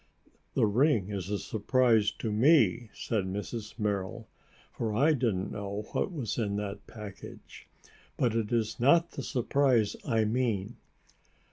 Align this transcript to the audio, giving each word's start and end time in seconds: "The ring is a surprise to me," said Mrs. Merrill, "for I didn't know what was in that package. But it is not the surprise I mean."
"The 0.55 0.65
ring 0.65 1.09
is 1.11 1.29
a 1.29 1.37
surprise 1.37 2.09
to 2.13 2.31
me," 2.31 2.89
said 2.91 3.25
Mrs. 3.25 3.77
Merrill, 3.77 4.27
"for 4.71 4.95
I 4.95 5.13
didn't 5.13 5.51
know 5.51 5.83
what 5.91 6.11
was 6.11 6.39
in 6.39 6.55
that 6.55 6.87
package. 6.87 7.67
But 8.17 8.33
it 8.33 8.51
is 8.51 8.79
not 8.79 9.11
the 9.11 9.21
surprise 9.21 9.95
I 10.03 10.25
mean." 10.25 10.77